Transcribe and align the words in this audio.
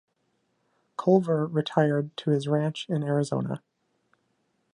Collver 0.97 1.45
retired 1.45 2.17
to 2.17 2.31
his 2.31 2.47
ranch 2.47 2.87
in 2.89 3.03
Arizona. 3.03 3.61